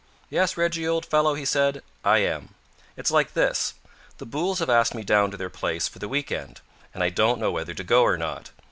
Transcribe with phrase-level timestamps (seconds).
[0.31, 2.55] "Yes, Reggie, old fellow," he said, "I am.
[2.97, 3.75] It's like this.
[4.17, 6.59] The Booles have asked me down to their place for the week end,
[6.91, 8.49] and I don't know whether to go or not.